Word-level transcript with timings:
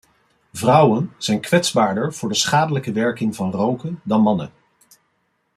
Vrouwen 0.53 1.11
zijn 1.17 1.39
kwetsbaarder 1.41 2.13
voor 2.13 2.29
de 2.29 2.35
schadelijke 2.35 2.91
werking 2.91 3.35
van 3.35 3.51
roken 3.51 3.99
dan 4.03 4.21
mannen. 4.21 4.51